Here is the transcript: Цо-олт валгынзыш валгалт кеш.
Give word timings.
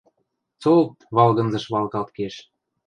Цо-олт 0.61 0.97
валгынзыш 1.15 1.65
валгалт 1.73 2.09
кеш. 2.17 2.35